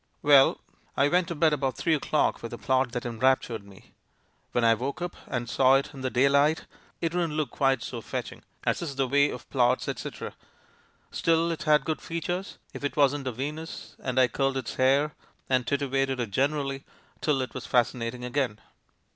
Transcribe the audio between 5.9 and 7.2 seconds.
in the daylight, it